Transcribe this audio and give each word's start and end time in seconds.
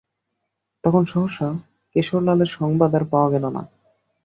তখন 0.83 1.03
সহসা 1.05 1.47
কেশরলালের 1.95 2.49
সংবাদ 2.57 2.91
আর 2.95 3.03
পাওয়া 3.11 3.29
গেল 3.29 3.45
না। 3.49 3.61